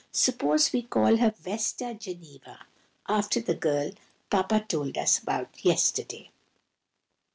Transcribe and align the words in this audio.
suppose 0.11 0.73
we 0.73 0.81
call 0.81 1.17
her 1.17 1.29
Vesta 1.29 1.93
Geneva, 1.93 2.65
after 3.07 3.39
the 3.39 3.53
girl 3.53 3.91
Papa 4.31 4.65
told 4.67 4.97
us 4.97 5.19
about 5.19 5.63
yesterday." 5.63 6.31